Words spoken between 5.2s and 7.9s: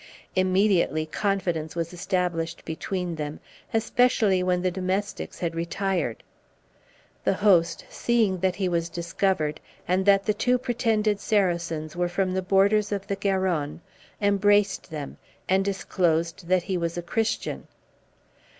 had retired. The host,